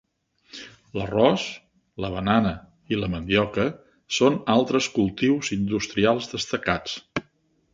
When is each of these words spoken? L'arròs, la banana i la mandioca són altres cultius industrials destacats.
L'arròs, 0.99 1.43
la 2.05 2.09
banana 2.13 2.53
i 2.95 2.99
la 3.01 3.09
mandioca 3.17 3.67
són 4.21 4.41
altres 4.55 4.89
cultius 4.97 5.51
industrials 5.61 6.33
destacats. 6.33 6.99